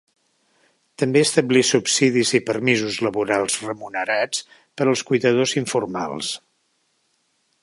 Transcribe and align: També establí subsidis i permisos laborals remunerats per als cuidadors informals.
També 1.01 1.21
establí 1.25 1.61
subsidis 1.71 2.31
i 2.41 2.41
permisos 2.49 2.97
laborals 3.09 3.59
remunerats 3.69 4.43
per 4.81 4.89
als 4.93 5.05
cuidadors 5.11 5.59
informals. 5.65 6.37